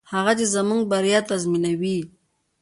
[0.13, 1.99] هغه څه چې زموږ بریا تضمینوي.